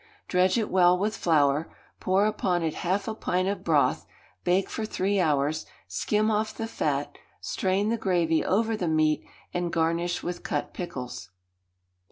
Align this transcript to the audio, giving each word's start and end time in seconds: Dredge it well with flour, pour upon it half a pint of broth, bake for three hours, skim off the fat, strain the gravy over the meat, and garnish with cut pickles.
Dredge 0.27 0.57
it 0.57 0.71
well 0.71 0.97
with 0.97 1.15
flour, 1.15 1.69
pour 1.99 2.25
upon 2.25 2.63
it 2.63 2.73
half 2.73 3.07
a 3.07 3.13
pint 3.13 3.47
of 3.47 3.63
broth, 3.63 4.07
bake 4.43 4.67
for 4.67 4.83
three 4.83 5.19
hours, 5.19 5.67
skim 5.87 6.31
off 6.31 6.57
the 6.57 6.65
fat, 6.65 7.15
strain 7.39 7.89
the 7.89 7.97
gravy 7.97 8.43
over 8.43 8.75
the 8.75 8.87
meat, 8.87 9.23
and 9.53 9.71
garnish 9.71 10.23
with 10.23 10.41
cut 10.41 10.73
pickles. 10.73 11.29